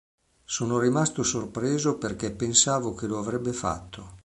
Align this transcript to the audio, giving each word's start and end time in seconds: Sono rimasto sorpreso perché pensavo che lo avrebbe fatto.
Sono 0.45 0.79
rimasto 0.79 1.21
sorpreso 1.21 1.99
perché 1.99 2.31
pensavo 2.31 2.95
che 2.95 3.05
lo 3.05 3.19
avrebbe 3.19 3.53
fatto. 3.53 4.17